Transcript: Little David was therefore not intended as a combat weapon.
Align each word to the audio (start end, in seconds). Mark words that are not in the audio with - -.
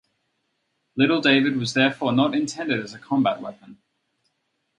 Little 0.95 1.21
David 1.21 1.57
was 1.57 1.75
therefore 1.75 2.11
not 2.11 2.33
intended 2.33 2.79
as 2.79 2.95
a 2.95 2.97
combat 2.97 3.39
weapon. 3.39 3.77